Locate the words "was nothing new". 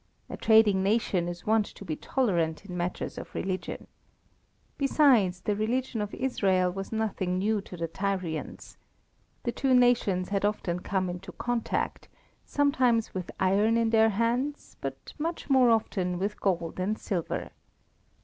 6.71-7.61